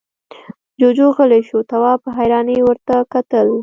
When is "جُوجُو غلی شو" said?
0.79-1.57